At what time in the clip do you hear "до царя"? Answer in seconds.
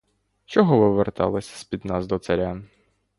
2.07-2.61